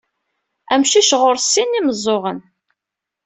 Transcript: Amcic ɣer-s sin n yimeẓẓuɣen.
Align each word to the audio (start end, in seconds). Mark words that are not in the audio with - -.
Amcic 0.73 1.09
ɣer-s 1.21 1.45
sin 1.53 1.67
n 1.69 1.75
yimeẓẓuɣen. 1.77 2.39